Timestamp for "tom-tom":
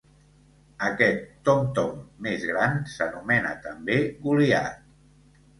1.49-1.93